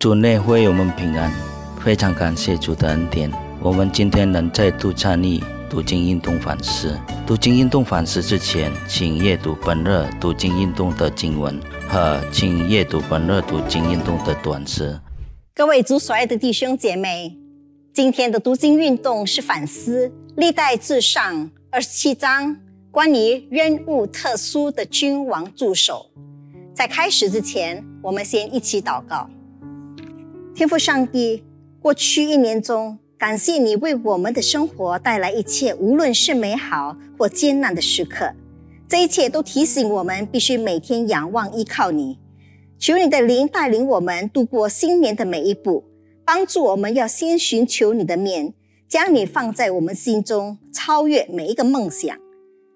[0.00, 1.30] 主内会友们平安，
[1.78, 3.30] 非常感谢主的恩典。
[3.60, 5.38] 我们今天能再度参与
[5.68, 6.98] 读经运动反思。
[7.26, 14.98] 读经运动反思之前，请阅读本日读经运动的经文和请阅读本日读经运动的短诗。
[15.54, 17.36] 各位主所爱的弟兄姐妹，
[17.92, 22.56] 今天的读经运动是反思历代至上二十七章
[22.90, 26.06] 关于任务特殊的君王助手。
[26.74, 29.28] 在开始之前，我们先一起祷告。
[30.60, 31.42] 天父上帝，
[31.80, 38.34] 过去一年中，感谢你为我们的生活带来一切，无论是美好或艰难的时刻，
[38.86, 42.18] 这一切都提醒我们必须每天仰望依靠你。
[42.78, 45.82] 求你的灵带领我们度过新年的每一步，
[46.26, 48.52] 帮助我们要先寻求你的面，
[48.86, 52.14] 将你放在我们心中，超越每一个梦想。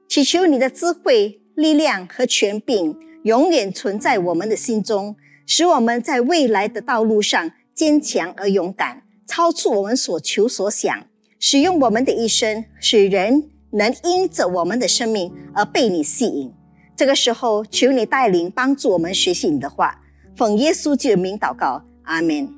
[0.09, 7.51] 祈求你的智慧、力量和权柄永远存在我们的心中，使我们在未来的道路上。
[7.74, 11.06] 坚强而勇敢，超出我们所求所想，
[11.40, 16.52] 使用我们的一生，使人能因着我们的生命而被你吸引。
[16.95, 20.01] 这个时候，求你带领帮助我们学习你的话，
[20.37, 22.48] 奉耶稣基督名祷告，阿门。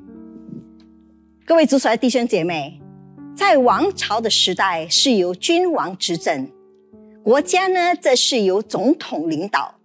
[1.46, 2.78] 各位主所的弟兄姐妹，
[3.34, 6.50] 在王朝的时代是由君王执政，
[7.24, 9.76] 国家呢则是由总统领导。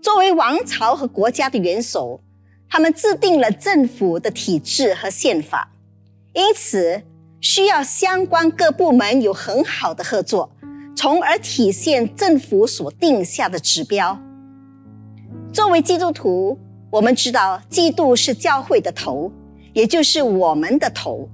[0.00, 2.20] 作为王朝和国家的元首。
[2.70, 5.72] 他们制定了政府的体制和宪法，
[6.34, 7.02] 因此
[7.40, 10.52] 需要相关各部门有很好的合作，
[10.94, 14.16] 从而体现政府所定下的指标。
[15.52, 16.56] 作为基督徒，
[16.90, 19.32] 我们知道基督是教会的头，
[19.72, 21.28] 也就是我们的头。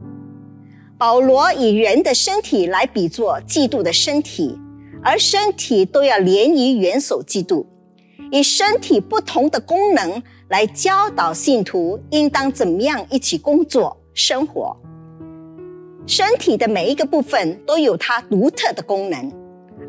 [0.97, 4.59] 保罗以人的身体来比作基督的身体，
[5.03, 7.67] 而身体都要连于元首基督。
[8.37, 14.77] 以身体不同的功能来教导信徒应当怎么样一起工作生活。
[16.07, 19.33] 身体的每一个部分都有它独特的功能，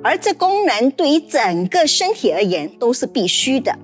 [0.01, 3.77] 而这功能对于整个身体而言都是必须的。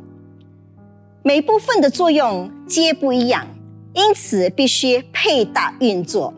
[1.23, 3.45] 每部分的作用皆不一样，
[3.93, 6.33] 因此必须配搭运作。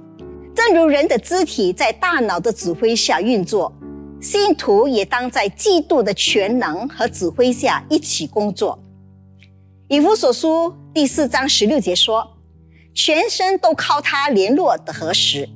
[0.56, 3.72] 正如人的肢体在大脑的指挥下运作。
[4.26, 8.80] 信徒也当在基督的全能和指挥下一起工作。
[9.88, 12.36] 以弗所书第四章十六节说
[12.92, 15.48] ：“全身都靠他联络的合时，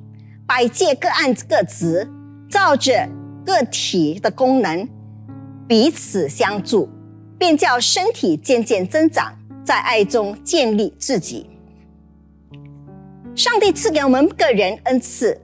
[0.45, 2.07] 百界各按各职，
[2.47, 3.09] 照着
[3.43, 4.87] 个体的功能
[5.67, 6.87] 彼此相助，
[7.39, 9.33] 便叫身体渐渐增长，
[9.65, 11.49] 在爱中建立自己。”
[13.35, 15.41] 上帝赐给我们个人恩赐，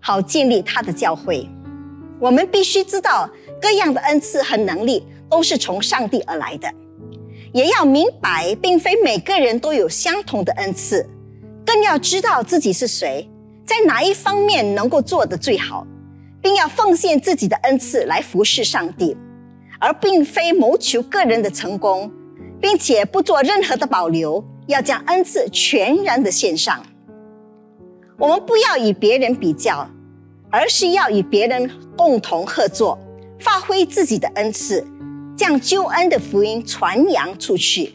[0.00, 1.46] 好建立他的教会。
[2.22, 3.28] 我们必须知道，
[3.60, 6.72] 各样的恩赐和能力都是从上帝而来的，
[7.52, 11.04] 也要明白，并非每个人都有相同的恩赐，
[11.66, 13.28] 更要知道自己是谁，
[13.66, 15.84] 在哪一方面能够做得最好，
[16.40, 19.16] 并要奉献自己的恩赐来服侍上帝，
[19.80, 22.08] 而并非谋求个人的成功，
[22.60, 26.86] 并且不做任何的保留，要将恩赐全然的献上。
[28.16, 29.90] 我们不要与别人比较。
[30.52, 32.98] 而是要与别人共同合作，
[33.40, 34.86] 发挥自己的恩赐，
[35.34, 37.94] 将救恩的福音传扬出去。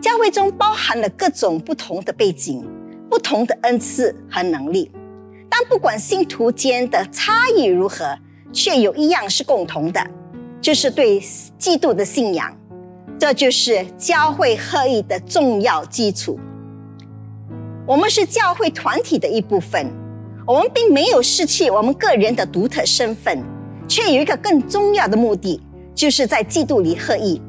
[0.00, 2.64] 教会中包含了各种不同的背景、
[3.10, 4.90] 不同的恩赐和能力，
[5.50, 8.16] 但不管信徒间的差异如何，
[8.52, 10.00] 却有一样是共同的，
[10.60, 11.20] 就是对
[11.58, 12.56] 基督的信仰。
[13.18, 16.38] 这就是教会合一的重要基础。
[17.84, 20.01] 我们是教会团体的一部分。
[20.44, 23.42] 我们并没有失去我们个人的独特身份，
[23.86, 25.60] 却有一个更重要的目的，
[25.94, 27.40] 就是在嫉妒里合一。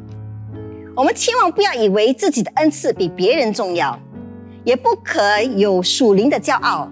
[0.95, 3.99] 我们千万不要以为自己的恩赐比别人重要，
[4.63, 6.87] 也不可有属灵的骄傲。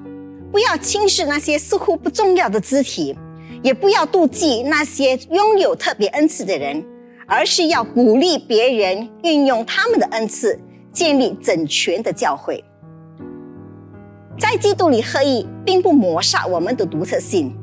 [0.52, 3.16] 不要轻视那些似乎不重要的肢体，
[3.62, 6.84] 也不要妒忌那些拥有特别恩赐的人，
[7.28, 10.60] 而是要鼓励别人运用他们的恩赐，
[10.92, 12.62] 建立整全的教会。
[14.42, 17.56] 在基督里合一，并不抹杀我们的独特性。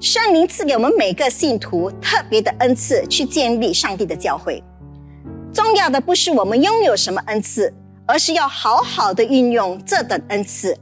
[0.00, 4.60] 圣灵赐给我们每个信徒特别的恩赐，去建立上帝的教会。
[5.52, 7.72] 重要的不是我们拥有什么恩赐，
[8.04, 10.76] 而是要好好的运用这等恩赐。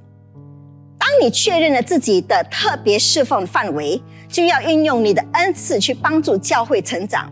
[0.97, 7.31] 当你确认了自己的特别侍奉范围，就要运用你的恩赐去帮助教会成长。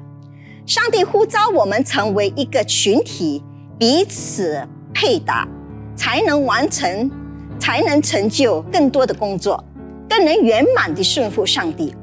[0.67, 3.43] 上帝呼召我们成为一个群体，
[3.79, 4.62] 彼此
[4.93, 5.49] 配搭，
[5.97, 7.11] 才能完成。
[7.59, 9.62] 才能成就更多的工作，
[10.09, 11.95] 更能圆满地顺服上帝。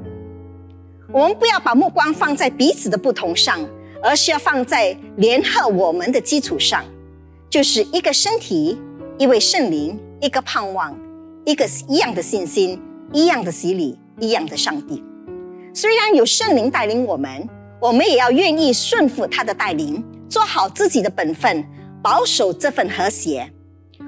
[1.12, 3.60] 我们不要把目光放在彼此的不同上，
[4.02, 6.84] 而是要放在联合我们的基础上，
[7.50, 8.80] 就是一个身体，
[9.18, 10.98] 一位圣灵，一个盼望，
[11.44, 12.80] 一个一样的信心，
[13.12, 15.04] 一样的洗礼，一样的上帝。
[15.74, 17.48] 虽然有圣灵带领我们，
[17.80, 21.64] 我们也要愿意顺服他的带领，做好自己的本分，
[22.02, 23.52] 保守这份和谐。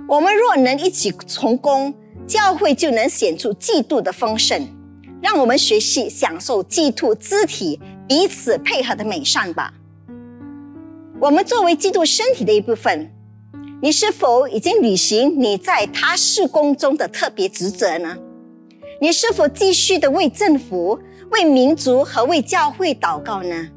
[0.06, 1.94] 我们若能一起从工，
[2.26, 4.66] 教会就能显出基督的丰盛。
[5.22, 9.72] 让我们学习享受基督肢体彼此配合的美善吧。
[11.18, 13.10] 我们作为基督身体的一部分，
[13.80, 18.18] 你是否已经履行你在他事工中的特别职责呢？
[19.00, 23.68] 你是否继续的为政府、为民族和为教会祷告呢？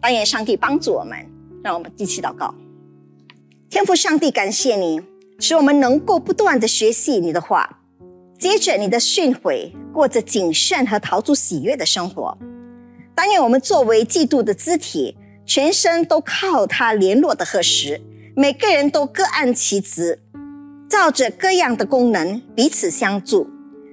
[0.00, 1.16] 但愿上帝帮助我们，
[1.62, 2.52] 让我们一起祷告。
[3.76, 5.02] 天父上帝，感谢你，
[5.38, 7.82] 使我们能够不断的学习你的话。
[8.38, 12.38] 接着你的训诲，过着谨慎和陶铸喜悦的生活。
[13.14, 18.00] 但愿我们作为基督的肢体，全身都靠他联络的合时，
[18.34, 20.20] 每个人都各按其职，
[20.88, 23.46] 照着各样的功能彼此相助，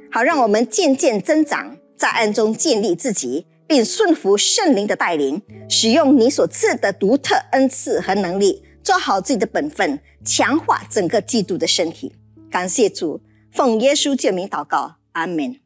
[0.09, 12.13] 好让我们渐渐增长，在暗中建立自己，并顺服圣灵的带领，使用你所赐的独特恩赐和能力，做好自己的本分，强化整个基督的身体。
[12.51, 13.21] 感谢主。
[13.51, 15.62] 奉耶稣救名祷告，阿门。